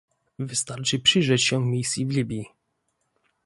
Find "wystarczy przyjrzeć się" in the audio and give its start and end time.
0.39-1.65